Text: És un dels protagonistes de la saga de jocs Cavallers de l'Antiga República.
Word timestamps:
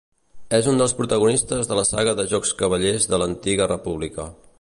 És 0.59 0.69
un 0.69 0.79
dels 0.81 0.95
protagonistes 1.01 1.69
de 1.71 1.77
la 1.79 1.83
saga 1.89 2.15
de 2.21 2.25
jocs 2.33 2.55
Cavallers 2.63 3.07
de 3.13 3.21
l'Antiga 3.25 3.69
República. 3.77 4.27